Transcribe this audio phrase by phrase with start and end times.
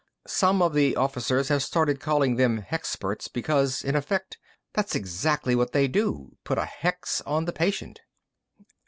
[0.25, 4.39] Some of the officers have started calling them hexperts because, in effect,
[4.73, 7.99] that's exactly what they do put a hex on the patient."